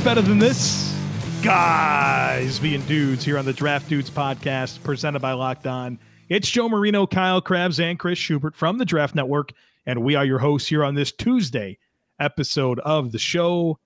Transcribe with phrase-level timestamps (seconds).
[0.00, 0.96] gets better than this.
[1.42, 5.98] Guys being dudes here on the Draft Dudes podcast presented by Locked On.
[6.30, 9.52] It's Joe Marino, Kyle Crabbs, and Chris Schubert from the Draft Network,
[9.84, 11.76] and we are your hosts here on this Tuesday
[12.18, 13.78] episode of the show.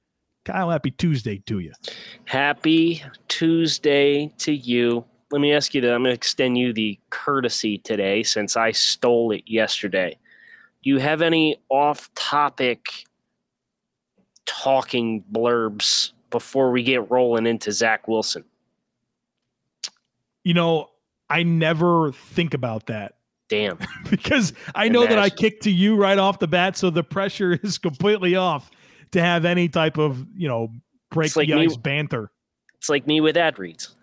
[0.45, 1.73] Kyle, happy Tuesday to you.
[2.27, 5.05] Happy Tuesday to you.
[5.33, 5.93] Let me ask you that.
[5.93, 10.17] I'm going to extend you the courtesy today since I stole it yesterday.
[10.85, 13.05] Do you have any off topic
[14.47, 18.43] talking blurbs before we get rolling into Zach Wilson?
[20.43, 20.91] You know,
[21.31, 23.15] I never think about that.
[23.49, 23.79] Damn.
[24.11, 25.19] because I know Imagine.
[25.19, 28.69] that I kicked to you right off the bat, so the pressure is completely off
[29.13, 30.73] to have any type of, you know,
[31.13, 32.33] break like the ice banter.
[32.79, 33.95] It's like me with ad reads.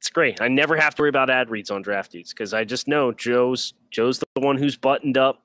[0.00, 0.40] It's great.
[0.40, 3.12] I never have to worry about ad reads on draft dudes because I just know
[3.12, 5.44] Joe's Joe's the one who's buttoned up.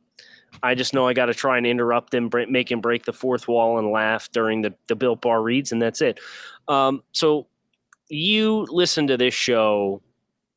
[0.61, 3.47] I just know I got to try and interrupt him, make him break the fourth
[3.47, 6.19] wall and laugh during the the Built Bar reads, and that's it.
[6.67, 7.47] Um, so
[8.09, 10.01] you listen to this show,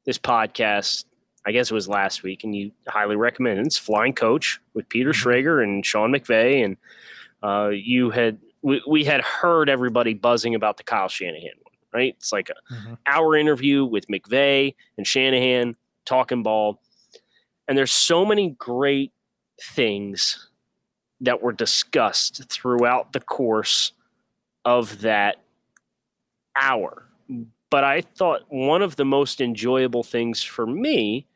[0.04, 1.04] this podcast.
[1.46, 3.66] I guess it was last week, and you highly recommend it.
[3.66, 5.28] It's Flying Coach with Peter mm-hmm.
[5.28, 6.76] Schrager and Sean McVay, and
[7.42, 12.14] uh, you had we, we had heard everybody buzzing about the Kyle Shanahan one, right?
[12.18, 12.94] It's like a mm-hmm.
[13.06, 16.80] hour interview with McVay and Shanahan talking ball,
[17.68, 19.12] and there's so many great
[19.62, 20.48] things
[21.20, 23.92] that were discussed throughout the course
[24.64, 25.36] of that
[26.60, 27.04] hour.
[27.70, 31.26] But I thought one of the most enjoyable things for me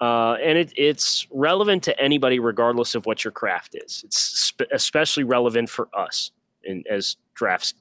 [0.00, 4.02] uh, and it, it's relevant to anybody regardless of what your craft is.
[4.04, 6.32] It's spe- especially relevant for us
[6.64, 7.74] in, as drafts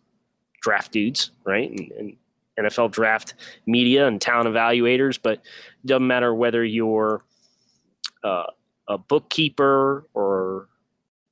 [0.62, 1.70] draft dudes, right?
[1.70, 2.18] And, and,
[2.58, 3.34] NFL draft
[3.66, 5.42] media and talent evaluators, but
[5.86, 7.22] doesn't matter whether you're
[8.24, 8.46] uh,
[8.88, 10.70] a bookkeeper or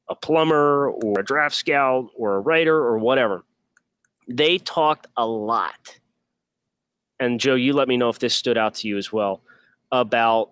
[0.10, 3.44] a plumber or a draft scout or a writer or whatever.
[4.28, 6.00] They talked a lot.
[7.20, 9.42] And Joe, you let me know if this stood out to you as well
[9.92, 10.52] about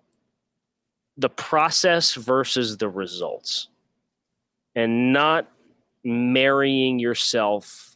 [1.17, 3.67] the process versus the results
[4.75, 5.47] and not
[6.03, 7.95] marrying yourself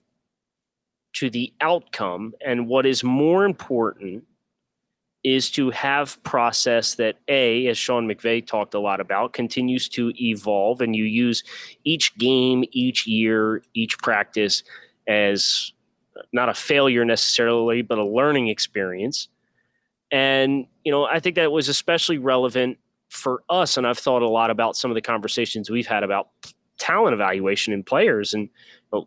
[1.14, 4.24] to the outcome and what is more important
[5.26, 10.14] is to have process that a as sean mcvay talked a lot about continues to
[10.22, 11.44] evolve and you use
[11.84, 14.64] each game each year each practice
[15.08, 15.74] as
[16.32, 19.28] not a failure necessarily but a learning experience.
[20.12, 22.78] And you know i think that was especially relevant
[23.10, 26.30] for us, and I've thought a lot about some of the conversations we've had about
[26.86, 28.48] talent evaluation in players and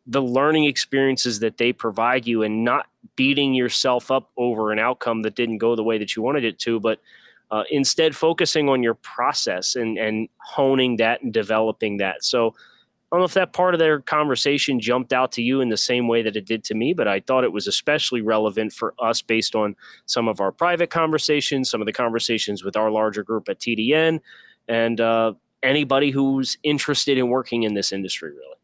[0.08, 5.22] the learning experiences that they provide you and not beating yourself up over an outcome
[5.22, 6.98] that didn't go the way that you wanted it to, but
[7.52, 12.24] uh, instead focusing on your process and, and honing that and developing that.
[12.24, 15.68] So I don't know if that part of their conversation jumped out to you in
[15.68, 18.72] the same way that it did to me, but I thought it was especially relevant
[18.72, 22.90] for us based on some of our private conversations, some of the conversations with our
[22.90, 24.18] larger group at TDN,
[24.66, 25.32] and uh,
[25.62, 28.56] anybody who's interested in working in this industry, really.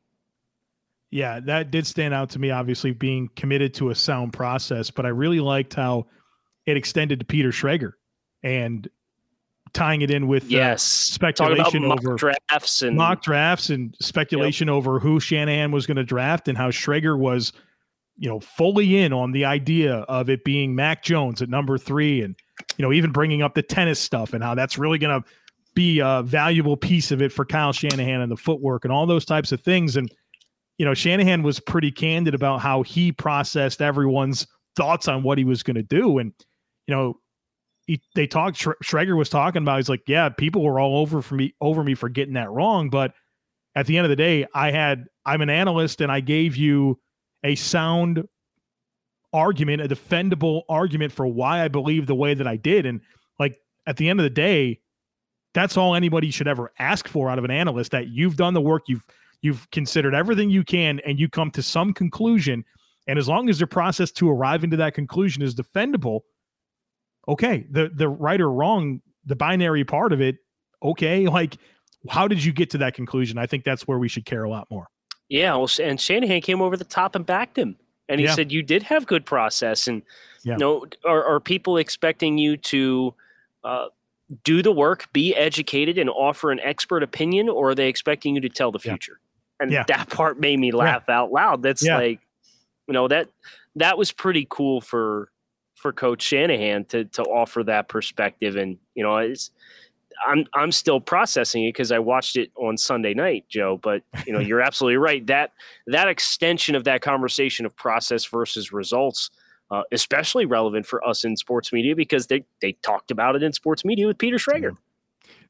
[1.11, 5.07] Yeah, that did stand out to me, obviously, being committed to a sound process, but
[5.07, 6.07] I really liked how
[6.67, 7.93] it extended to Peter Schrager
[8.43, 8.89] and
[9.73, 14.75] tying it in with uh, yes speculation over drafts and mock drafts and speculation yep.
[14.75, 17.53] over who Shanahan was going to draft and how Schrager was,
[18.17, 22.23] you know, fully in on the idea of it being Mac Jones at number three,
[22.23, 22.37] and
[22.77, 25.29] you know, even bringing up the tennis stuff and how that's really going to
[25.75, 29.25] be a valuable piece of it for Kyle Shanahan and the footwork and all those
[29.25, 29.97] types of things.
[29.97, 30.11] And
[30.79, 34.47] you know, Shanahan was pretty candid about how he processed everyone's
[34.77, 36.33] thoughts on what he was going to do, and
[36.87, 37.21] you know,
[37.87, 38.59] he, they talked.
[38.59, 39.77] Schrager was talking about.
[39.77, 42.91] He's like, yeah, people were all over for me, over me for getting that wrong.
[42.91, 43.13] But
[43.75, 45.05] at the end of the day, I had.
[45.27, 46.99] I'm an analyst, and I gave you
[47.45, 48.27] a sound
[49.33, 52.87] argument, a defendable argument for why I believe the way that I did.
[52.87, 53.01] And
[53.39, 54.81] like at the end of the day,
[55.55, 57.93] that's all anybody should ever ask for out of an analyst.
[57.93, 59.07] That you've done the work, you've
[59.41, 62.65] you've considered everything you can, and you come to some conclusion.
[63.07, 66.21] And as long as the process to arriving to that conclusion is defendable,
[67.29, 70.37] okay, the the right or wrong, the binary part of it,
[70.83, 71.57] okay, like
[72.11, 73.39] how did you get to that conclusion?
[73.39, 74.89] I think that's where we should care a lot more.
[75.29, 77.77] Yeah, well, and Shanahan came over the top and backed him,
[78.09, 78.35] and he yeah.
[78.35, 80.03] said you did have good process, and
[80.43, 80.53] yeah.
[80.53, 83.15] you know, are, are people expecting you to?
[83.63, 83.87] Uh,
[84.43, 88.41] do the work, be educated, and offer an expert opinion, or are they expecting you
[88.41, 89.21] to tell the future?
[89.21, 89.63] Yeah.
[89.63, 89.85] And yeah.
[89.89, 91.19] that part made me laugh yeah.
[91.19, 91.63] out loud.
[91.63, 92.21] That's like,
[92.89, 93.29] you know, that
[93.77, 95.31] that was pretty cool for
[95.77, 98.57] for Coach Shanahan to to offer that perspective.
[98.57, 99.51] And you know, it's
[100.27, 103.79] I'm I'm still processing it because I watched it on Sunday night, Joe.
[103.83, 105.27] But you know, you're absolutely right.
[105.27, 105.53] That
[105.87, 109.31] that extension of that conversation of process versus results,
[109.71, 113.53] uh, especially relevant for us in sports media because they they talked about it in
[113.53, 114.77] sports media with Peter Schrager.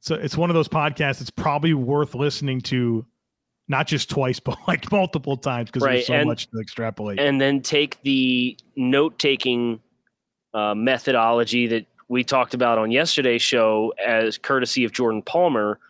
[0.01, 1.21] So it's one of those podcasts.
[1.21, 3.05] It's probably worth listening to,
[3.69, 7.19] not just twice, but like multiple times because Right, there's so and- much to extrapolate.
[7.19, 9.81] and then take the note taking
[10.53, 15.81] uh, methodology that we talked about on yesterday's show as courtesy of Jordan Palmer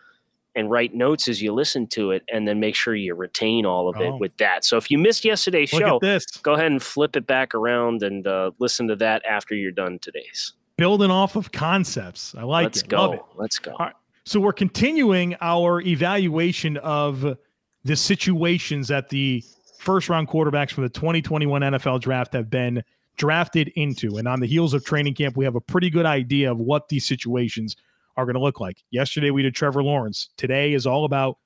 [0.55, 3.89] and write notes as you listen to it and then make sure you retain all
[3.89, 4.17] of it Oh.
[4.17, 4.63] with that.
[4.63, 8.25] So if you missed yesterday's Look show, go ahead and flip it back around and
[8.25, 10.53] uh, listen to that after you're done today's.
[10.77, 12.33] Building off of concepts.
[12.37, 12.87] I like Let's it.
[12.89, 13.13] Go.
[13.13, 13.21] it.
[13.35, 13.71] Let's go.
[13.71, 13.95] All right.
[14.25, 17.37] So we're continuing our evaluation of
[17.83, 19.43] the situations that the
[19.77, 22.83] first round quarterbacks from the 2021 NFL draft have been
[23.17, 24.17] drafted into.
[24.17, 26.89] And on the heels of training camp, we have a pretty good idea of what
[26.89, 27.75] these situations
[28.17, 28.83] are going to look like.
[28.91, 30.29] Yesterday, we did Trevor Lawrence.
[30.37, 31.37] Today is all about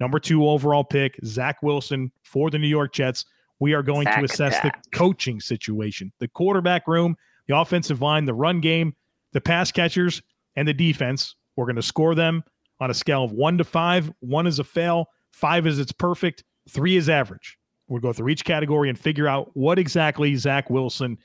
[0.00, 3.24] number two overall pick, Zach Wilson for the New York Jets.
[3.60, 7.16] We are going to Zach assess the coaching situation, the quarterback room,
[7.46, 8.94] the offensive line, the run game,
[9.32, 10.22] the pass catchers,
[10.56, 11.36] and the defense.
[11.56, 12.42] We're going to score them
[12.80, 14.10] on a scale of one to five.
[14.20, 17.58] One is a fail, five is it's perfect, three is average.
[17.88, 21.18] We'll go through each category and figure out what exactly Zach Wilson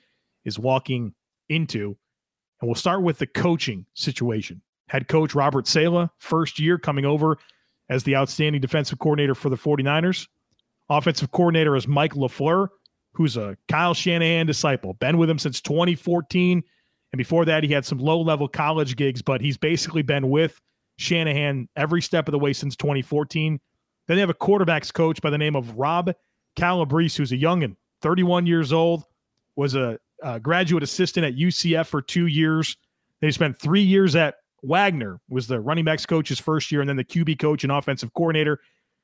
[0.46, 1.14] is walking
[1.48, 1.98] into.
[2.62, 4.62] And we'll start with the coaching situation.
[4.90, 7.38] Head coach Robert Saleh, first year coming over
[7.90, 10.28] as the outstanding defensive coordinator for the 49ers.
[10.90, 12.70] Offensive coordinator is Mike LaFleur,
[13.14, 14.94] who's a Kyle Shanahan disciple.
[14.94, 16.64] Been with him since 2014.
[17.12, 20.60] And before that, he had some low level college gigs, but he's basically been with
[20.98, 23.60] Shanahan every step of the way since 2014.
[24.08, 26.12] Then they have a quarterbacks coach by the name of Rob
[26.56, 29.04] Calabrese, who's a youngin, 31 years old,
[29.56, 32.76] was a, a graduate assistant at UCF for two years.
[33.22, 36.90] They spent three years at Wagner, was the running backs coach his first year, and
[36.90, 38.60] then the QB coach and offensive coordinator.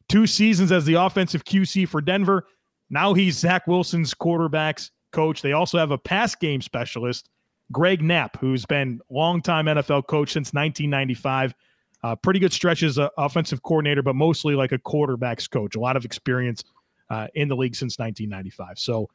[0.08, 2.46] Two seasons as the offensive QC for Denver.
[2.90, 5.42] Now he's Zach Wilson's quarterbacks coach.
[5.42, 7.30] They also have a pass game specialist,
[7.72, 11.56] Greg Knapp, who's been longtime NFL coach since 1995.
[12.04, 15.76] Uh, pretty good stretch as an offensive coordinator, but mostly like a quarterbacks coach.
[15.76, 16.64] A lot of experience
[17.10, 18.78] uh, in the league since 1995.
[18.78, 19.10] So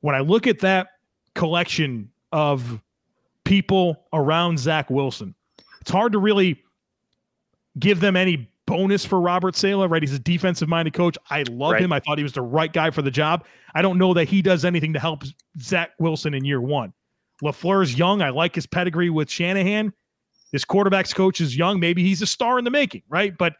[0.00, 0.88] when I look at that
[1.34, 2.80] collection of
[3.44, 5.34] people around Zach Wilson,
[5.80, 6.62] it's hard to really
[7.78, 10.02] give them any bonus for Robert Saleh, right?
[10.02, 11.16] He's a defensive minded coach.
[11.28, 11.82] I love Right.
[11.82, 11.92] him.
[11.92, 13.44] I thought he was the right guy for the job.
[13.74, 15.24] I don't know that he does anything to help
[15.60, 16.92] Zach Wilson in year one.
[17.42, 18.22] LaFleur's young.
[18.22, 19.92] I like his pedigree with Shanahan.
[20.52, 21.80] This quarterback's coach is young.
[21.80, 23.36] Maybe he's a star in the making, right?
[23.36, 23.54] But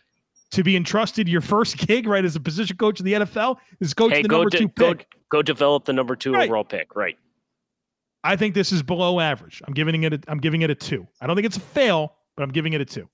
[0.52, 3.94] to be entrusted your first gig, right, as a position coach of the NFL, is
[3.94, 5.06] coach Hey, the go, number de- two go, pick.
[5.30, 6.44] go develop the number two Right.
[6.48, 6.94] overall pick.
[6.94, 7.16] Right.
[8.22, 9.62] I think this is below average.
[9.66, 10.12] I'm giving it.
[10.12, 11.06] A, I'm giving it a two.
[11.20, 13.08] I don't think it's a fail, but I'm giving it a two.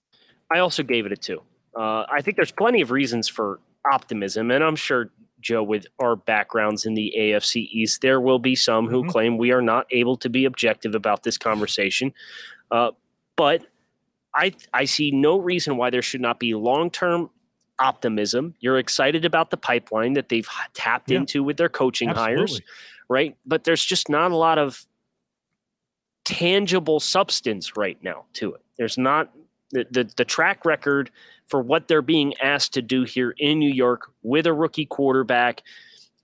[0.52, 1.42] I also gave it a two.
[1.76, 3.60] Uh, I think there's plenty of reasons for
[3.90, 5.10] optimism, and I'm sure
[5.40, 9.08] Joe, with our backgrounds in the AFC East, there will be some who Mhm.
[9.08, 12.12] claim we are not able to be objective about this conversation.
[12.70, 12.90] Uh,
[13.36, 13.64] but
[14.34, 17.30] I I see no reason why there should not be long term
[17.78, 18.54] optimism.
[18.60, 21.18] You're excited about the pipeline that they've tapped Yeah.
[21.18, 22.60] into with their coaching hires,
[23.08, 23.36] right?
[23.44, 24.84] But there's just not a lot of
[26.26, 28.60] tangible substance right now to it.
[28.76, 29.32] There's not
[29.70, 31.10] the, the, the track record
[31.46, 35.62] for what they're being asked to do here in New York with a rookie quarterback,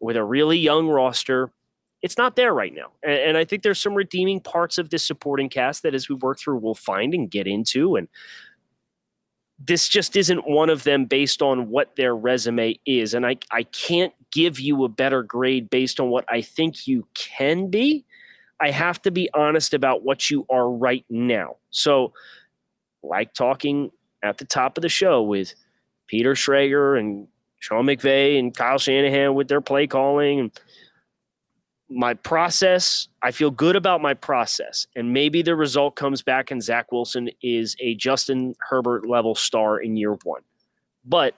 [0.01, 1.51] with a really young roster.
[2.03, 2.91] It's not there right now.
[3.05, 6.17] And, and I think there's some redeeming parts of this supporting cast that as we
[6.17, 7.95] work through, we'll find and get into.
[7.95, 8.09] And
[9.65, 13.15] this just isn't one of them based on what their resume is.
[13.15, 17.07] And I, I can't give you a better grade based on what I think you
[17.15, 18.05] can be.
[18.63, 21.57] I have to be honest about what you are right now.
[21.71, 22.13] So,
[23.03, 23.91] like talking
[24.23, 25.53] at the top of the show with
[26.07, 27.27] Peter Schrager and
[27.59, 30.61] Sean McVay and Kyle Shanahan with their play calling and
[31.91, 34.87] my process, I feel good about my process.
[34.95, 39.81] And maybe the result comes back and Zach Wilson is a Justin Herbert level star
[39.81, 40.43] in year one.
[41.05, 41.35] But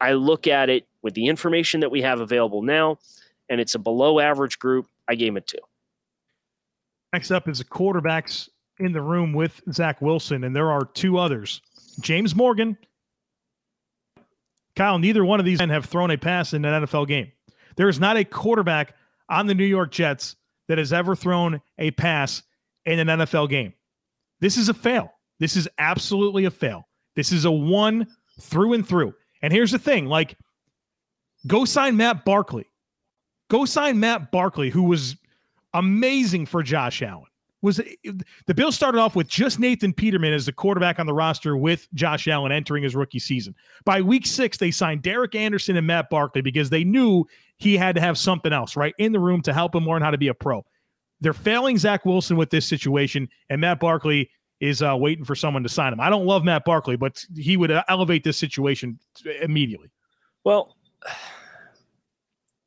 [0.00, 2.98] I look at it with the information that we have available now,
[3.48, 4.86] and it's a below average group.
[5.08, 5.58] I gave it two.
[7.12, 8.48] Next up is the quarterbacks
[8.78, 11.60] in the room with Zach Wilson, and there are two others
[12.00, 12.76] James Morgan.
[14.76, 17.30] Kyle, neither one of these men have thrown a pass in an NFL game.
[17.76, 18.94] There is not a quarterback
[19.28, 20.36] on the New York Jets
[20.68, 22.42] that has ever thrown a pass
[22.86, 23.74] in an NFL game.
[24.40, 25.12] This is a fail.
[25.38, 26.88] This is absolutely a fail.
[27.16, 28.06] This is a one
[28.40, 29.14] through and through.
[29.42, 30.36] And here's the thing like,
[31.46, 32.66] go sign Matt Barkley.
[33.48, 35.16] Go sign Matt Barkley, who was
[35.74, 37.26] amazing for Josh Allen.
[37.62, 37.80] was
[38.46, 41.88] the Bills started off with just Nathan Peterman as the quarterback on the roster with
[41.94, 43.54] Josh Allen entering his rookie season.
[43.84, 47.26] By week six, they signed Derek Anderson and Matt Barkley because they knew
[47.58, 50.10] he had to have something else right in the room to help him learn how
[50.10, 50.64] to be a pro.
[51.20, 55.62] They're failing Zach Wilson with this situation, and Matt Barkley is uh, waiting for someone
[55.62, 56.00] to sign him.
[56.00, 58.98] I don't love Matt Barkley, but he would elevate this situation
[59.42, 59.90] immediately.
[60.44, 60.76] Well,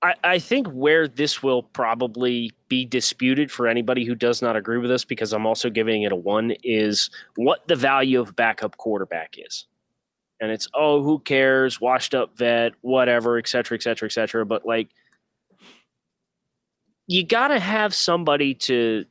[0.03, 4.77] I, I think where this will probably be disputed for anybody who does not agree
[4.77, 8.75] with us, because I'm also giving it a one, is what the value of backup
[8.77, 9.65] quarterback is.
[10.41, 11.79] And it's, oh, who cares?
[11.79, 14.45] Washed up vet, whatever, et cetera, et cetera, et cetera.
[14.45, 14.89] But like,
[17.07, 19.05] you got to have somebody to,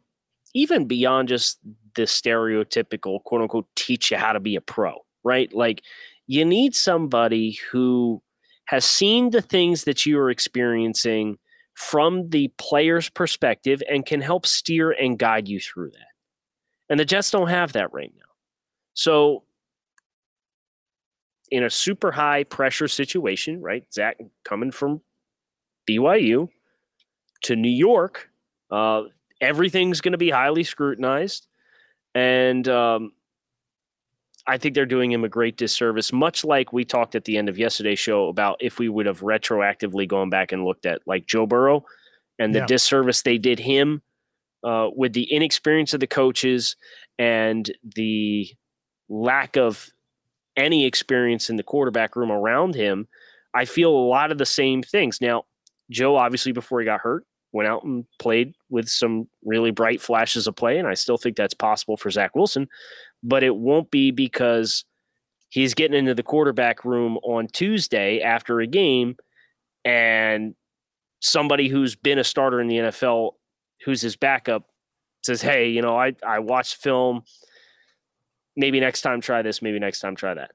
[0.52, 1.58] even beyond just
[1.94, 5.50] the stereotypical quote unquote, teach you how to be a pro, right?
[5.54, 5.82] Like,
[6.26, 8.22] you need somebody who
[8.66, 11.38] has seen the things that you are experiencing
[11.74, 16.12] from the player's perspective and can help steer and guide you through that.
[16.88, 18.22] And the Jets don't have that right now.
[18.94, 19.44] So,
[21.50, 23.84] in a super high pressure situation, right?
[23.92, 25.02] Zach coming from
[25.88, 26.48] BYU
[27.42, 28.30] to New York,
[28.70, 29.02] uh,
[29.40, 31.46] everything's going to be highly scrutinized.
[32.14, 33.12] And um,
[34.46, 37.48] I think they're doing him a great disservice, much like we talked at the end
[37.48, 41.26] of yesterday's show about if we would have retroactively gone back and looked at like
[41.26, 41.84] Joe Burrow
[42.38, 42.66] and the yeah.
[42.66, 44.02] disservice they did him
[44.64, 46.76] uh, with the inexperience of the coaches
[47.18, 48.48] and the
[49.08, 49.90] lack of
[50.56, 53.06] any experience in the quarterback room around him.
[53.54, 55.20] I feel a lot of the same things.
[55.20, 55.44] Now,
[55.90, 60.46] Joe, obviously, before he got hurt, went out and played with some really bright flashes
[60.46, 62.66] of play, and I still think that's possible for Zach Wilson
[63.22, 64.84] but it won't be because
[65.48, 69.16] he's getting into the quarterback room on Tuesday after a game
[69.84, 70.54] and
[71.20, 73.32] somebody who's been a starter in the NFL
[73.84, 74.64] who's his backup
[75.22, 77.22] says, Hey, you know, I, I watched film.
[78.56, 80.50] Maybe next time try this, maybe next time try that.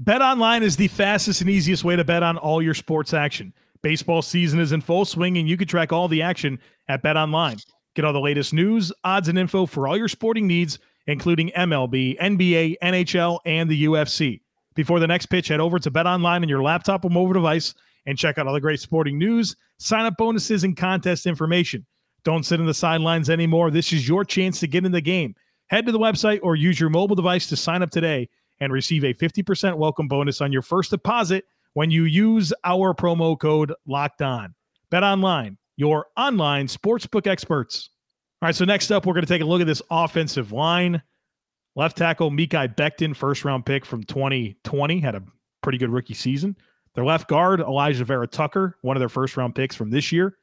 [0.00, 3.52] Bet online is the fastest and easiest way to bet on all your sports action.
[3.82, 6.58] Baseball season is in full swing and you can track all the action
[6.88, 7.58] at Bet Online.
[7.94, 12.18] Get all the latest news, odds, and info for all your sporting needs including MLB,
[12.18, 14.40] NBA, NHL, and the UFC.
[14.74, 17.74] Before the next pitch, head over to Bet Online on your laptop or mobile device
[18.06, 21.86] and check out all the great sporting news, sign up bonuses, and contest information.
[22.24, 23.70] Don't sit in the sidelines anymore.
[23.70, 25.34] This is your chance to get in the game.
[25.68, 28.28] Head to the website or use your mobile device to sign up today
[28.60, 31.44] and receive a 50% welcome bonus on your first deposit
[31.74, 34.54] when you use our promo code locked on.
[34.90, 37.90] Bet online, your online sportsbook experts.
[38.44, 41.00] All right, so next up, we're going to take a look at this offensive line.
[41.76, 45.22] Left tackle Mekhi Becton, first round pick from 2020, had a
[45.62, 46.54] pretty good rookie season.
[46.94, 50.36] Their left guard, Alijah Vera Tucker, one of their first round picks from this year.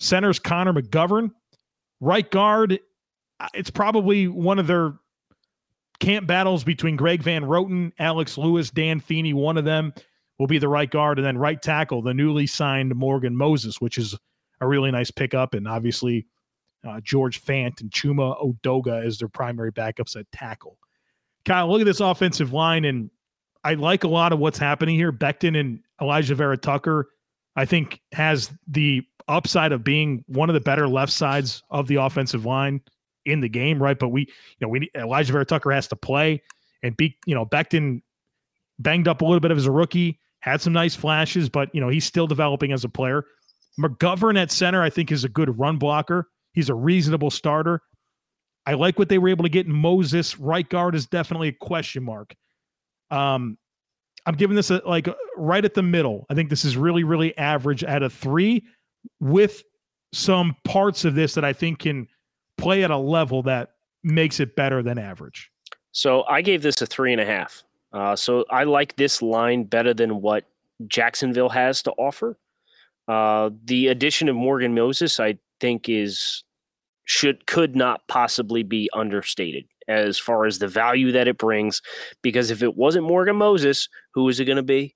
[0.00, 1.30] Centers, Connor McGovern.
[2.00, 2.80] Right guard,
[3.38, 4.94] uh, it's probably one of their
[6.00, 9.34] camp battles between Greg Van Roten, Alex Lewis, Dan Feeney.
[9.34, 9.94] One of them
[10.40, 11.20] will be the right guard.
[11.20, 14.16] And then right tackle, the newly signed Morgan Moses, which is
[14.60, 15.54] a really nice pickup.
[15.54, 16.26] And obviously,
[16.86, 20.78] uh, George Fant and Chuma Edoga as their primary backups at tackle.
[21.44, 23.10] Kyle, look at this offensive line, and
[23.64, 25.12] I like a lot of what's happening here.
[25.12, 27.08] Becton and Alijah Vera Tucker,
[27.54, 31.96] I think, has the upside of being one of the better left sides of the
[31.96, 32.80] offensive line
[33.24, 33.98] in the game, right?
[33.98, 34.26] But we, you
[34.60, 36.42] know, we Alijah Vera Tucker has to play,
[36.82, 38.02] and be, you know, Becton
[38.78, 41.88] banged up a little bit as a rookie, had some nice flashes, but you know,
[41.88, 43.24] he's still developing as a player.
[43.78, 46.28] McGovern at center, I think, is a good run blocker.
[46.56, 47.82] He's a reasonable starter.
[48.66, 50.40] I like what they were able to get in Moses.
[50.40, 52.34] Right guard is definitely a question mark.
[53.12, 53.56] Um,
[54.24, 56.26] I'm giving this a like right at the middle.
[56.28, 58.64] I think this is really, really average at a three,
[59.20, 59.62] with
[60.12, 62.08] some parts of this that I think can
[62.58, 65.50] play at a level that makes it better than average.
[65.92, 67.62] So I gave this a three and a half.
[67.92, 70.44] Uh, so I like this line better than what
[70.88, 72.36] Jacksonville has to offer.
[73.06, 76.42] Uh, the addition of Morgan Moses, I think, is
[77.06, 81.80] should could not possibly be understated as far as the value that it brings.
[82.20, 84.94] Because if it wasn't Morgan Moses, who is it going to be?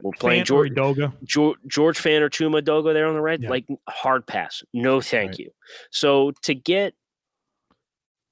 [0.00, 1.12] We're playing George Doga.
[1.24, 3.50] George, George Fant or Chuma Edoga there on the right, Yeah.
[3.50, 4.62] Like hard pass.
[4.72, 5.38] No, thank right.
[5.40, 5.50] you.
[5.90, 6.94] So to get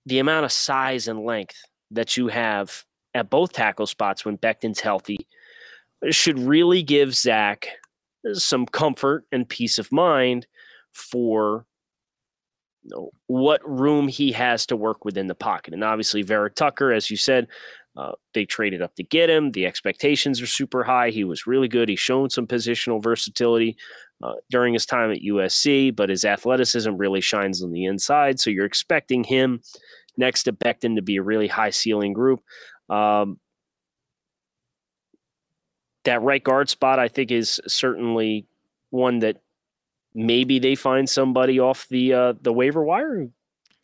[0.05, 1.57] the amount of size and length
[1.91, 5.27] that you have at both tackle spots when Becton's healthy
[6.11, 7.69] should really give Zach
[8.35, 10.47] some comfort and peace of mind
[10.93, 11.67] for
[13.27, 15.75] what room he has to work within the pocket.
[15.75, 17.49] And obviously, Vera Tucker, as you said,
[17.97, 19.53] Uh, they traded up to get him.
[19.53, 21.09] The expectations are super high.
[21.09, 21.89] He was really good.
[21.89, 23.75] He's shown some positional versatility
[24.23, 28.39] uh, during his time at USC, but his athleticism really shines on the inside.
[28.39, 29.63] So you're expecting him
[30.19, 32.41] next to Becton to be a really high ceiling group.
[32.91, 33.41] Um,
[36.05, 38.47] that right guard spot, I think, is certainly
[38.91, 39.39] one that
[40.17, 43.29] maybe they find somebody off the uh, the waiver wire.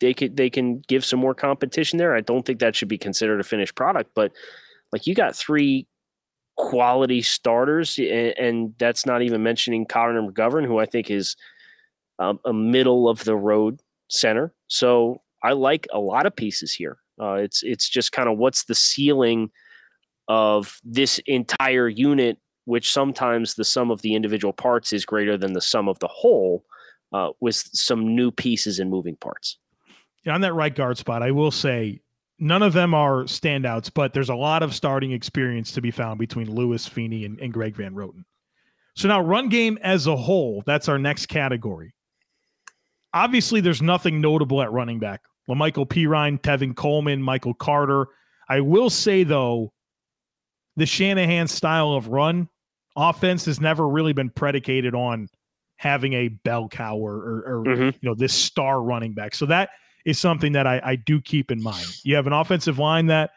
[0.01, 2.15] They could they can give some more competition there.
[2.15, 4.33] I don't think that should be considered a finished product, but
[4.91, 5.87] like you got three
[6.57, 11.35] quality starters, and, and that's not even mentioning Connor McGovern, who I think is
[12.19, 14.53] um, a middle of the road center.
[14.67, 16.97] So I like a lot of pieces here.
[17.21, 19.51] Uh, it's it's just kind of what's the ceiling
[20.27, 25.53] of this entire unit, which sometimes the sum of the individual parts is greater than
[25.53, 26.63] the sum of the whole,
[27.11, 29.57] uh, with some new pieces and moving parts.
[30.25, 31.99] Yeah, on that right guard spot, I will say
[32.39, 36.19] none of them are standouts, but there's a lot of starting experience to be found
[36.19, 38.23] between Lewis Feeney and, and Greg Van Roten.
[38.95, 41.93] So now run game as a whole, that's our next category.
[43.13, 45.21] Obviously, there's nothing notable at running back.
[45.49, 48.07] La'Mical Perine, Tevin Coleman, Michael Carter.
[48.49, 49.73] I will say though,
[50.75, 52.49] the Shanahan style of run
[52.95, 55.27] offense has never really been predicated on
[55.77, 57.83] having a bell cow or, or, or mm-hmm.
[57.83, 59.35] you know this star running back.
[59.35, 59.69] So that
[60.05, 61.85] is something that I, I do keep in mind.
[62.03, 63.31] You have an offensive line that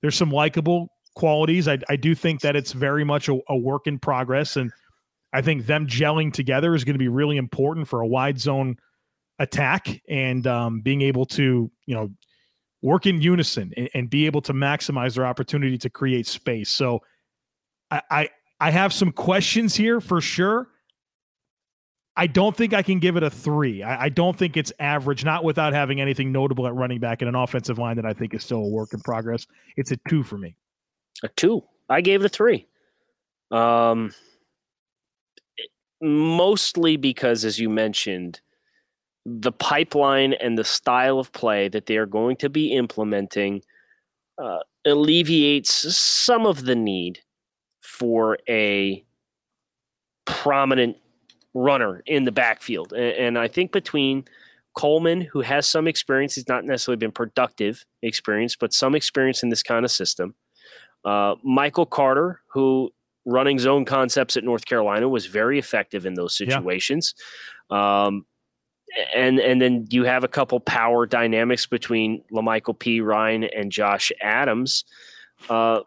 [0.00, 1.68] there's some likable qualities.
[1.68, 4.72] I, I do think that it's very much a, a work in progress, and
[5.32, 8.76] I think them gelling together is going to be really important for a wide zone
[9.40, 12.10] attack and um, being able to you know
[12.82, 16.68] work in unison and, and, be able to maximize their opportunity to create space.
[16.68, 17.00] So
[17.90, 18.28] I, I,
[18.64, 20.68] I have some questions here for sure.
[22.16, 23.82] I don't think I can give it a three.
[23.82, 27.28] I, I, don't think it's average, not without having anything notable at running back and
[27.28, 29.46] an offensive line that I think is still a work in progress.
[29.76, 30.56] It's a two for me.
[31.22, 31.62] A two.
[31.90, 32.66] I gave it a three.
[33.50, 34.14] Um,
[36.00, 38.40] mostly because, as you mentioned,
[39.26, 43.60] the pipeline and the style of play that they are going to be implementing
[44.42, 47.20] uh, alleviates some of the need
[47.94, 49.04] for a
[50.24, 50.96] prominent
[51.54, 52.92] runner in the backfield.
[52.92, 54.24] And, and, I think between
[54.76, 59.48] Coleman, who has some experience, he's not necessarily been productive experience, but some experience in
[59.48, 60.34] this kind of system.
[61.04, 62.90] Uh, Michael Carter, who
[63.24, 67.14] running zone concepts at North Carolina was very effective in those situations.
[67.70, 68.06] Yeah.
[68.06, 68.26] Um,
[69.14, 74.84] and and then you have a couple power dynamics between La'Mical Perine and Josh Adams.
[75.48, 75.80] Uh,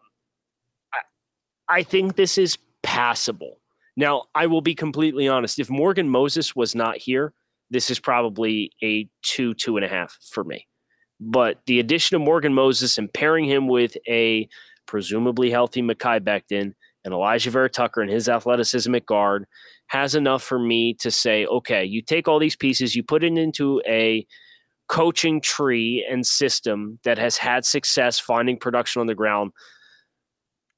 [1.69, 3.59] I think this is passable.
[3.95, 5.59] Now, I will be completely honest.
[5.59, 7.33] If Morgan Moses was not here,
[7.69, 10.67] this is probably a two, two and a half for me.
[11.19, 14.47] But the addition of Morgan Moses and pairing him with a
[14.85, 19.45] presumably healthy Mekhi Becton and Alijah Vera-Tucker and his athleticism at guard
[19.87, 23.37] has enough for me to say, okay, you take all these pieces, you put it
[23.37, 24.25] into a
[24.87, 29.51] coaching tree and system that has had success finding production on the ground.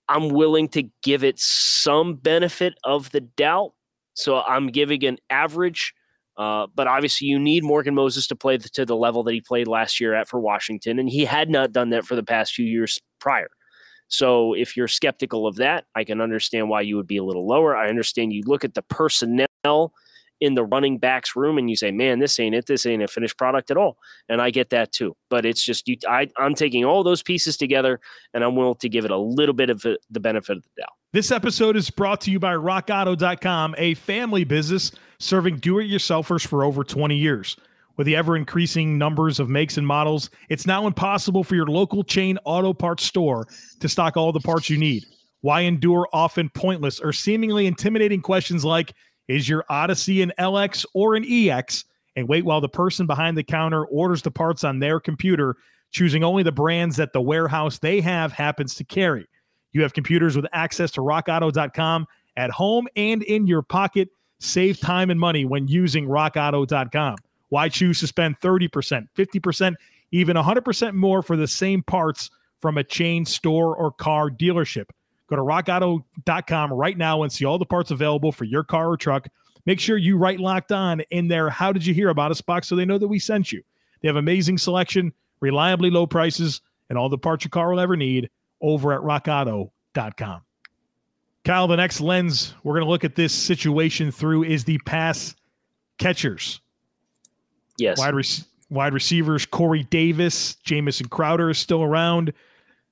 [0.09, 3.73] I'm willing to give it some benefit of the doubt.
[4.15, 5.93] So I'm giving an average,
[6.37, 9.67] uh, but obviously you need Morgan Moses to play to the level that he played
[9.67, 12.65] last year at for Washington, and he had not done that for the past few
[12.65, 13.49] years prior.
[14.09, 17.47] So if you're skeptical of that, I can understand why you would be a little
[17.47, 17.77] lower.
[17.77, 19.93] I understand you look at the personnel
[20.41, 22.65] in the running backs room and you say, man, this ain't it.
[22.65, 23.97] This ain't a finished product at all.
[24.29, 25.15] And I get that too.
[25.29, 27.99] But it's just, you, I, I'm taking all those pieces together
[28.33, 30.93] and I'm willing to give it a little bit of the benefit of the doubt.
[31.11, 36.45] This episode is brought to you by rockauto.com, a family business serving do it yourselfers
[36.45, 37.57] for over 20 years.
[37.97, 42.01] With the ever increasing numbers of makes and models, it's now impossible for your local
[42.01, 43.47] chain auto parts store
[43.81, 45.05] to stock all the parts you need.
[45.41, 48.93] Why endure often pointless or seemingly intimidating questions like
[49.29, 51.85] Is your Odyssey an LX or an EX?
[52.15, 55.55] And wait while the person behind the counter orders the parts on their computer,
[55.91, 59.27] choosing only the brands that the warehouse they have happens to carry.
[59.71, 64.09] You have computers with access to rockauto.com at home and in your pocket.
[64.39, 67.17] Save time and money when using rockauto.com.
[67.49, 69.75] Why choose to spend 30%, 50%,
[70.11, 74.85] even 100% more for the same parts from a chain store or car dealership?
[75.29, 78.97] Go to rockauto.com right now and see all the parts available for your car or
[78.97, 79.27] truck.
[79.65, 81.49] Make sure you write locked on in there.
[81.49, 83.61] How did you hear about us box so they know that we sent you?
[84.01, 87.95] They have amazing selection, reliably low prices, and all the parts your car will ever
[87.95, 88.29] need
[88.61, 90.41] over at rockauto.com.
[91.45, 95.35] Kyle, the next lens we're going to look at this situation through is the pass
[95.97, 96.61] catchers.
[97.77, 97.97] Yes.
[97.97, 98.13] Wide,
[98.69, 102.33] wide receivers, Corey Davis, Jamison Crowder is still around.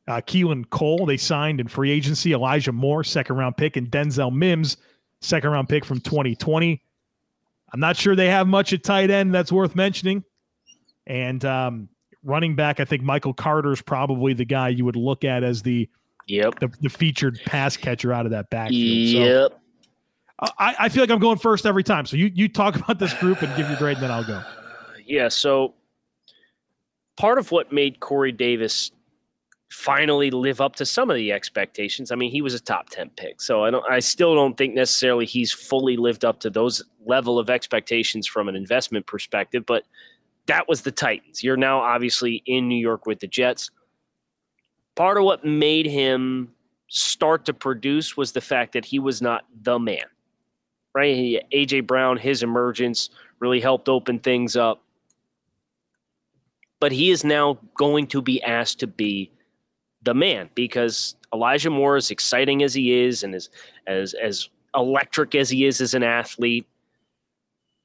[0.08, 2.34] Uh, Keelan Cole, they signed in free agency.
[2.34, 4.78] Elijah Moore, second round pick, and Denzel Mims,
[5.22, 6.82] second round pick from 2020.
[7.74, 10.24] I'm not sure they have much at tight end that's worth mentioning.
[11.08, 11.90] And um,
[12.24, 15.62] running back, I think Michael Carter is probably the guy you would look at as
[15.62, 15.90] the
[16.30, 16.60] Yep.
[16.60, 19.14] the, the featured pass catcher out of that backfield.
[19.14, 19.62] So Yep.
[20.60, 22.06] I, I feel like I'm going first every time.
[22.06, 24.42] So you you talk about this group and give your grade, and then I'll go.
[25.06, 25.30] Yeah.
[25.30, 25.74] So
[27.16, 28.92] part of what made Corey Davis
[29.70, 32.12] finally live up to some of the expectations.
[32.12, 33.42] I mean, he was a top 10 pick.
[33.42, 37.38] So I don't I still don't think necessarily he's fully lived up to those level
[37.38, 39.84] of expectations from an investment perspective, but
[40.48, 41.44] that was the Titans.
[41.44, 43.70] You're now obviously in New York with the Jets.
[44.96, 46.54] Part of what made him
[46.88, 50.06] start to produce was the fact that he was not the man.
[50.96, 51.16] Right?
[51.16, 54.82] He, AJ Brown, his emergence really helped open things up.
[56.80, 59.32] But he is now going to be asked to be
[60.08, 63.50] the man because Elijah Moore, as exciting as he is and as
[63.88, 66.66] as as electric as he is as an athlete,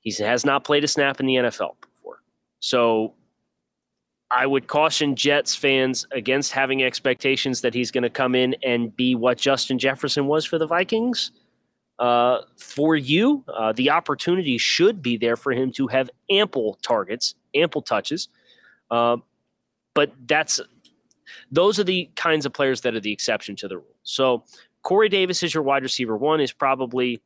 [0.02, 2.22] he has not played a snap in the NFL before.
[2.60, 3.14] So
[4.30, 8.94] I would caution Jets fans against having expectations that he's going to come in and
[8.96, 11.32] be what Justin Jefferson was for the Vikings.
[11.98, 17.34] Uh, for you, uh, the opportunity should be there for him to have ample targets,
[17.52, 18.28] ample touches.
[18.92, 19.16] Uh,
[19.94, 20.60] but that's
[21.50, 23.96] those are the kinds of players that are the exception to the rule.
[24.02, 24.44] So
[24.82, 27.20] Corey Davis is your wide receiver one is probably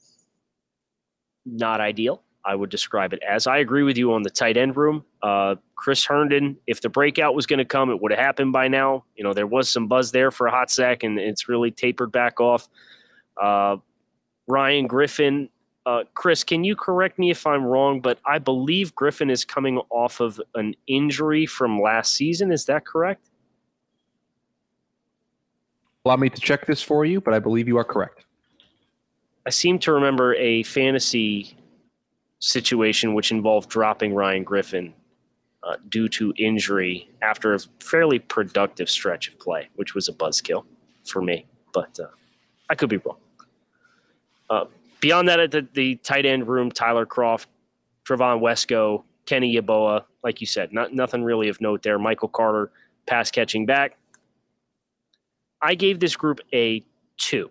[1.45, 2.23] not ideal.
[2.45, 3.49] I would describe it as.
[3.49, 5.05] I agree with you on the tight end room.
[5.21, 8.69] Uh, Chris Herndon, if the breakout was going to come, it would have happened by
[8.69, 9.05] now.
[9.17, 12.13] You know, there was some buzz there for a hot sec, and it's really tapered
[12.13, 12.69] back off.
[13.41, 13.79] Uh,
[14.47, 15.49] Ryan Griffin,
[15.87, 18.01] uh, Chris, can you correct me if I'm wrong?
[18.01, 22.53] But I believe Griffin is coming off of an injury from last season.
[22.53, 23.27] Is that correct?
[26.07, 28.27] Allow me to check this for you, but I believe you are correct.
[29.45, 31.57] I seem to remember a fantasy
[32.39, 34.95] situation which involved dropping Ryan Griffin
[35.65, 40.65] uh, due to injury after a fairly productive stretch of play, which was a buzzkill
[41.05, 41.45] for me.
[41.73, 42.07] But uh,
[42.71, 43.17] I could be wrong.
[44.49, 44.67] Uh,
[45.01, 47.47] beyond that, at the, the tight end room, Tyler Kroft,
[48.05, 51.99] Trevon Wesco, Kenny Yeboah, like you said, not nothing really of note there.
[51.99, 52.71] Michael Carter,
[53.09, 53.97] pass catching back.
[55.67, 56.85] I gave this group a
[57.17, 57.51] two.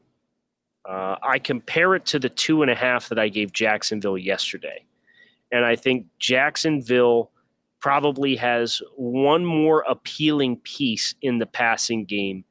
[0.87, 4.85] Uh, I compare it to the two and a half that I gave Jacksonville yesterday.
[5.51, 7.31] And I think Jacksonville
[7.81, 12.45] probably has one more appealing piece in the passing game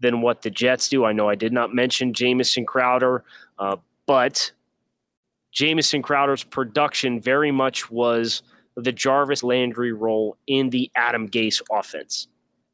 [0.00, 1.04] than what the Jets do.
[1.04, 3.22] I know I did not mention Jamison Crowder,
[3.58, 4.50] uh, but
[5.52, 8.42] Jamison Crowder's production very much was
[8.74, 12.26] the Jarvis Landry role in the Adam Gase offense.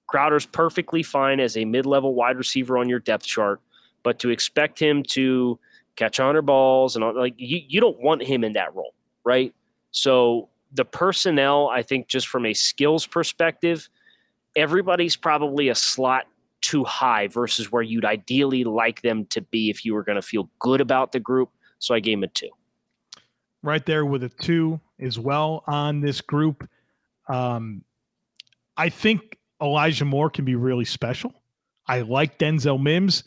[0.07, 3.61] Crowder's perfectly fine as a mid level wide receiver on your depth chart,
[4.03, 5.59] but to expect him to
[5.97, 9.55] catch hundred balls and all, like you, you don't want him in that role, right?
[9.90, 13.88] So the personnel, I think, just from a skills perspective,
[14.55, 16.27] everybody's probably a slot
[16.61, 20.23] too high versus where you'd ideally like them to be if you were going to
[20.23, 21.51] feel good about the group.
[21.79, 22.51] So I gave him a two.
[23.62, 26.69] Right there with a two as well on this group.
[27.29, 27.83] Um,
[28.77, 31.33] I think Elijah Moore can be really special.
[31.87, 33.25] I like Denzel Mims.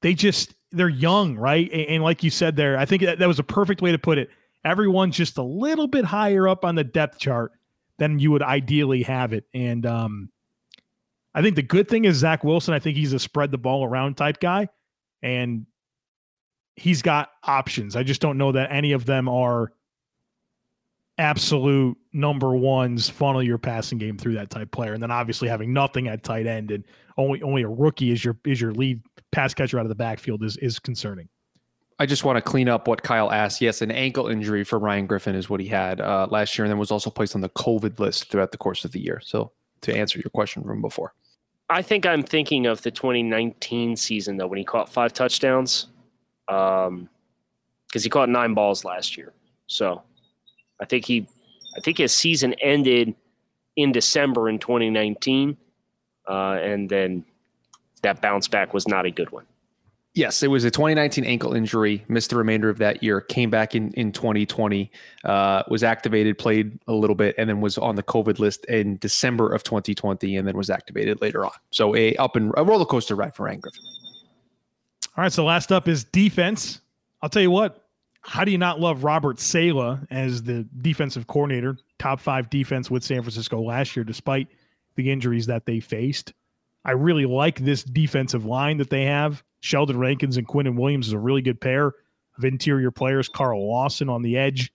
[0.00, 1.70] They just they're young, right?
[1.72, 3.98] And, and like you said there, I think that, that was a perfect way to
[3.98, 4.30] put it.
[4.64, 7.52] Everyone's just a little bit higher up on the depth chart
[7.98, 9.44] than you would ideally have it.
[9.54, 10.30] And um,
[11.34, 12.74] I think the good thing is Zach Wilson.
[12.74, 14.68] I think he's a spread the ball around type guy,
[15.22, 15.66] and
[16.76, 17.96] he's got options.
[17.96, 19.72] I just don't know that any of them are
[21.22, 24.92] absolute number ones funnel your passing game through that type player.
[24.92, 26.84] And then obviously having nothing at tight end and
[27.16, 30.42] only only a rookie is your is your lead pass catcher out of the backfield
[30.42, 31.28] is is concerning.
[31.98, 33.60] I just want to clean up what Kyle asked.
[33.60, 36.70] Yes, an ankle injury for Ryan Griffin is what he had uh, last year, and
[36.72, 39.20] then was also placed on the COVID list throughout the course of the year.
[39.22, 41.14] So, to answer your question from before,
[41.70, 45.86] I think I'm thinking of the 2019 season though when he caught five touchdowns,
[46.48, 47.08] because um,
[47.92, 49.32] he caught nine balls last year.
[49.68, 50.02] So
[50.82, 51.26] I think he,
[51.76, 53.14] I think his season ended
[53.76, 55.56] in December in 2019,
[56.28, 57.24] uh, and then
[58.02, 59.46] that bounce back was not a good one.
[60.14, 62.04] Yes, it was a 2019 ankle injury.
[62.08, 63.22] Missed the remainder of that year.
[63.22, 64.90] Came back in in 2020.
[65.24, 68.98] Uh, was activated, played a little bit, and then was on the COVID list in
[68.98, 71.52] December of 2020, and then was activated later on.
[71.70, 73.84] So a up and a roller coaster ride for Ryan Griffin.
[75.16, 76.80] All right, so last up is defense.
[77.22, 77.81] I'll tell you what.
[78.22, 81.76] How do you not love Robert Saleh as the defensive coordinator?
[81.98, 84.48] Top five defense with San Francisco last year, despite
[84.94, 86.32] the injuries that they faced.
[86.84, 89.42] I really like this defensive line that they have.
[89.60, 91.94] Sheldon Rankins and Quinnen Williams is a really good pair
[92.38, 93.28] of interior players.
[93.28, 94.72] Carl Lawson on the edge.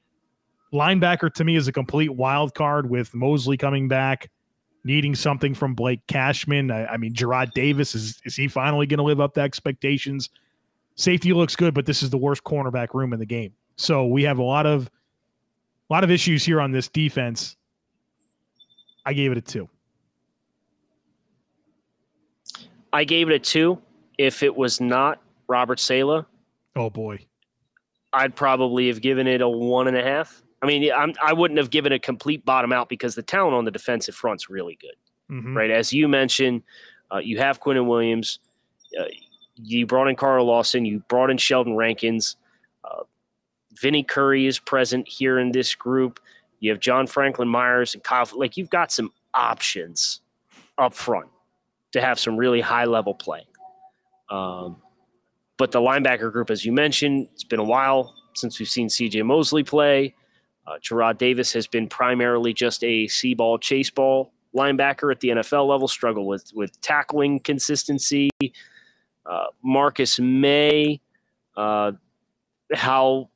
[0.73, 4.29] Linebacker to me is a complete wild card with Mosley coming back,
[4.83, 6.71] needing something from Blake Cashman.
[6.71, 10.29] I, I mean, Jarrad Davis is is he finally going to live up to expectations?
[10.97, 13.53] Safety looks good, but this is the worst cornerback room in the game.
[13.77, 14.89] So we have a lot of
[15.89, 17.55] a lot of issues here on this defense.
[19.05, 19.69] I gave it a two.
[22.91, 23.79] I gave it a two.
[24.17, 26.25] If it was not Robert Saleh,
[26.75, 27.19] Oh boy.
[28.13, 30.41] I'd probably have given it a one and a half.
[30.61, 33.65] I mean, I'm, I wouldn't have given a complete bottom out because the talent on
[33.65, 34.95] the defensive front's really good,
[35.31, 35.55] Mhm.
[35.55, 35.69] right?
[35.69, 36.63] As you mentioned,
[37.11, 38.39] uh, you have Quinnen Williams,
[38.99, 39.05] uh,
[39.57, 42.35] you brought in Carl Lawson, you brought in Sheldon Rankins,
[42.83, 43.03] uh,
[43.79, 46.19] Vinny Curry is present here in this group.
[46.59, 48.27] You have John Franklin Myers and Kyle.
[48.33, 50.21] Like you've got some options
[50.77, 51.27] up front
[51.91, 53.45] to have some really high level play.
[54.29, 54.77] Um,
[55.57, 59.25] but the linebacker group, as you mentioned, it's been a while since we've seen CJ
[59.25, 60.15] Mosley play.
[60.65, 65.29] Uh, Jarrad Davis has been primarily just a see ball, chase ball linebacker at the
[65.29, 68.29] NFL level, struggle with, with tackling consistency.
[69.29, 71.01] Uh, Marcus Maye,
[71.55, 71.91] uh,
[72.73, 73.29] how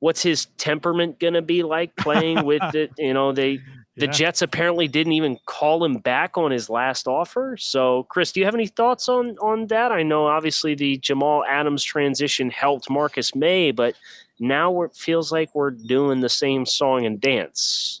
[0.00, 2.90] what's his temperament going to be like playing with it?
[2.98, 3.60] You know, they
[3.96, 4.12] the Yeah.
[4.12, 7.56] Jets apparently didn't even call him back on his last offer.
[7.58, 9.92] So, Chris, do you have any thoughts on on that?
[9.92, 13.94] I know obviously the Jamal Adams transition helped Marcus Maye, but
[14.38, 18.00] now it feels like we're doing the same song and dance.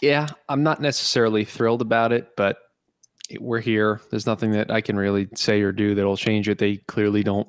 [0.00, 2.58] Yeah, I'm not necessarily thrilled about it, but
[3.40, 4.00] we're here.
[4.10, 6.58] There's nothing that I can really say or do that'll change it.
[6.58, 7.48] They clearly don't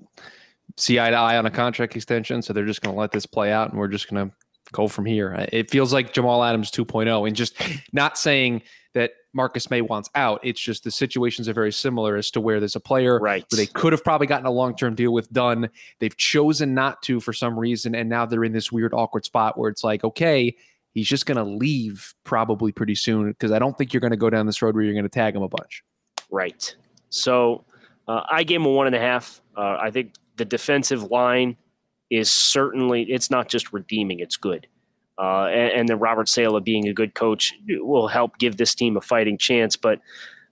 [0.78, 3.26] see eye to eye on a contract extension, so they're just going to let this
[3.26, 4.36] play out, and we're just going to
[4.72, 5.48] go from here.
[5.52, 7.56] It feels like Jamal Adams 2.0, and just
[7.92, 8.62] not saying
[8.94, 10.40] that Marcus Maye wants out.
[10.44, 13.46] It's just the situations are very similar as to where there's a player Right.
[13.52, 15.70] where they could have probably gotten a long term deal with done.
[16.00, 19.58] They've chosen not to for some reason, and now they're in this weird, awkward spot
[19.58, 20.56] where it's like, okay,
[20.94, 24.18] he's just going to leave probably pretty soon because I don't think you're going to
[24.18, 25.84] go down this road where you're going to tag him a bunch.
[26.32, 26.76] Right.
[27.10, 27.66] So
[28.08, 29.42] uh, I gave him a one and a half.
[29.56, 31.58] Uh, I think the defensive line
[32.10, 34.68] is certainly it's not just redeeming; it's good.
[35.18, 38.96] Uh, and, and then Robert Saleh being a good coach will help give this team
[38.96, 39.76] a fighting chance.
[39.76, 40.00] But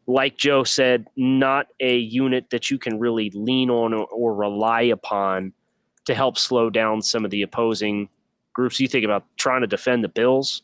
[0.07, 4.81] like Joe said, not a unit that you can really lean on or, or rely
[4.81, 5.53] upon
[6.05, 8.09] to help slow down some of the opposing
[8.57, 8.79] groups.
[8.79, 10.63] You think about trying to defend the Bills.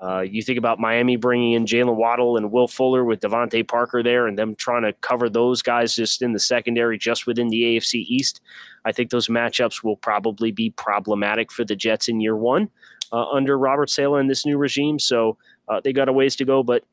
[0.00, 4.02] Uh, you think about Miami bringing in Jaylen Waddle and Will Fuller with DeVante Parker
[4.02, 7.62] there, and them trying to cover those guys just in the secondary, just within the
[7.62, 8.40] AFC East.
[8.84, 12.68] I think those matchups will probably be problematic for the Jets in year one
[13.12, 14.98] uh, under Robert Saleh and this new regime.
[14.98, 16.84] So uh, they got a ways to go, but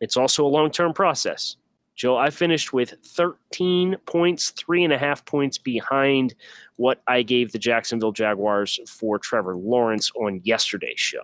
[0.00, 1.56] it's also a long term process.
[1.96, 6.34] Joe, I finished with 13 points, three and a half points behind
[6.76, 11.22] what I gave the Jacksonville Jaguars for Trevor Lawrence on yesterday's show.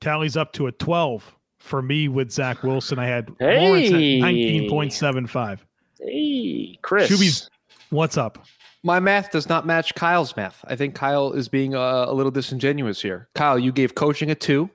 [0.00, 2.98] Tally's up to a 12 for me with Zach Wilson.
[2.98, 3.66] I had Hey.
[3.66, 5.58] Lawrence at 19.75.
[6.00, 7.10] Hey, Chris.
[7.10, 7.50] Shuby's,
[7.90, 8.44] what's up?
[8.84, 10.64] My math does not match Kyle's math.
[10.68, 13.28] I think Kyle is being uh, a little disingenuous here.
[13.34, 14.70] Kyle, you gave coaching a two,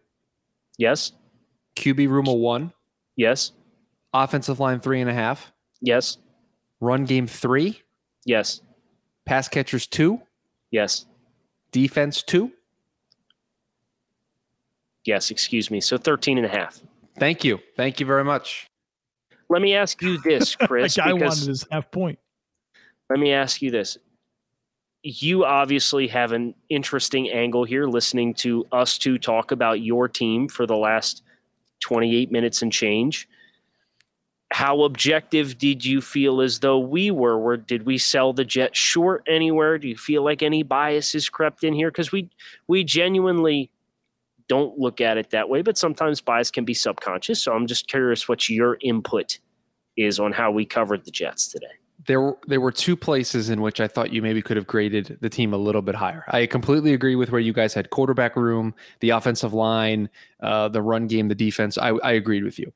[0.78, 1.12] Yes.
[1.76, 2.74] QB room a one,
[3.16, 3.52] Yes.
[4.14, 6.18] Offensive line three and a half, Yes.
[6.80, 7.82] run game three,
[8.26, 8.62] Yes.
[9.26, 10.22] pass catchers two,
[10.72, 11.06] Yes.
[11.72, 12.52] defense two.
[15.06, 15.32] Yes.
[15.32, 15.82] Excuse me.
[15.82, 16.82] So 13 and a half.
[17.20, 17.60] Thank you.
[17.76, 18.68] Thank you very much.
[19.50, 20.96] Let me ask you this, Chris.
[20.96, 22.18] that guy because wanted his half point.
[23.10, 23.98] let me ask you this.
[25.04, 30.48] You obviously have an interesting angle here listening to us two talk about your team
[30.48, 31.24] for the last
[31.82, 33.28] 28 minutes and change.
[34.54, 37.40] How objective did you feel as though we were?
[37.40, 39.80] Where did we sell the jet short anywhere?
[39.80, 41.90] Do you feel like any biases crept in here?
[41.90, 42.30] Because we
[42.68, 43.72] we genuinely
[44.48, 47.42] don't look at it that way, but sometimes bias can be subconscious.
[47.42, 49.40] So I'm just curious what your input
[49.98, 51.74] is on how we covered the Jets today.
[52.06, 55.18] there were there were two places in which I thought you maybe could have graded
[55.22, 56.26] the team a little bit higher.
[56.28, 60.10] I completely agree with where you guys had quarterback room, the offensive line,
[60.42, 61.78] uh, the run game, the defense.
[61.78, 62.72] I, I agreed with you.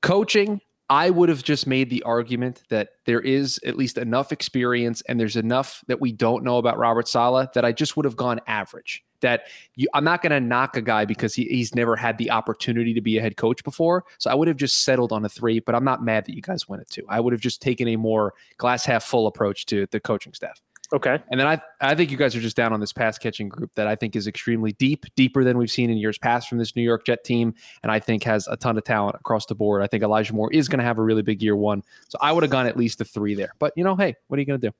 [0.00, 5.02] Coaching, I would have just made the argument that there is at least enough experience
[5.02, 8.16] and there's enough that we don't know about Robert Saleh that I just would have
[8.16, 9.04] gone average.
[9.20, 9.42] That
[9.76, 12.92] you, I'm not going to knock a guy because he, he's never had the opportunity
[12.94, 14.04] to be a head coach before.
[14.18, 16.42] So I would have just settled on a three, but I'm not mad that you
[16.42, 17.04] guys went at two.
[17.08, 20.60] I would have just taken a more glass half full approach to the coaching staff.
[20.92, 21.22] Okay.
[21.30, 23.70] And then I I think you guys are just down on this pass catching group
[23.76, 26.74] that I think is extremely deep, deeper than we've seen in years past from this
[26.74, 29.82] New York Jet team, and I think has a ton of talent across the board.
[29.82, 32.32] I think Elijah Moore is going to have a really big year one, so I
[32.32, 33.54] would have gone at least a three there.
[33.60, 34.74] But you know, hey, what are you going to do?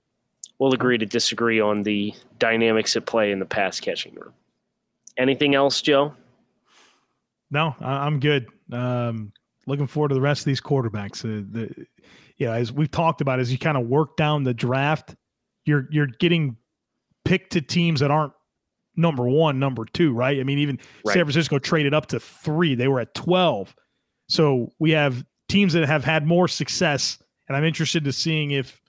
[0.58, 4.32] We'll agree to disagree on the dynamics at play in the pass catching room.
[5.16, 6.14] Anything else, Joe?
[7.50, 8.48] No, I, I'm good.
[8.72, 9.32] Um,
[9.66, 11.24] looking forward to the rest of these quarterbacks.
[11.24, 11.86] Uh, the,
[12.36, 15.14] yeah, as we've talked about, as you kind of work down the draft,
[15.64, 16.56] you're you're getting
[17.24, 18.32] picked to teams that aren't
[18.96, 20.38] number one, number two, right?
[20.38, 21.14] I mean, even Right.
[21.14, 23.74] San Francisco traded up to three; they were at twelve.
[24.28, 27.18] So we have teams that have had more success,
[27.48, 28.80] and I'm interested to seeing if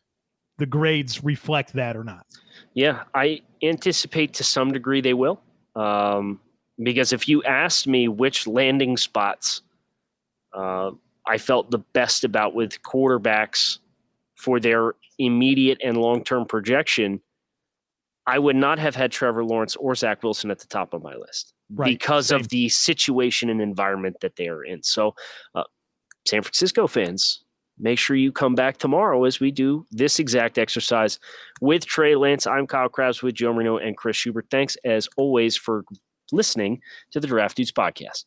[0.58, 2.26] the grades reflect that or not.
[2.74, 5.42] Yeah, I anticipate to some degree they will.
[5.76, 6.40] Um,
[6.82, 9.62] because if you asked me which landing spots
[10.54, 10.92] uh,
[11.26, 13.80] I felt the best about with quarterbacks
[14.42, 17.22] for their immediate and long term projection,
[18.26, 21.16] I would not have had Trevor Lawrence or Zach Wilson at the top of my
[21.16, 22.40] list Right, because same.
[22.40, 24.82] of the situation and environment that they are in.
[24.84, 25.14] So,
[25.56, 25.64] uh,
[26.28, 27.44] San Francisco fans,
[27.80, 31.20] make sure you come back tomorrow as we do this exact exercise
[31.62, 32.46] with Trey Lance.
[32.48, 34.48] I'm Kyle Crabbs with Joe Marino and Chris Schubert.
[34.52, 35.84] Thanks as always for
[36.32, 36.80] listening
[37.12, 38.26] to the Draft Dudes podcast.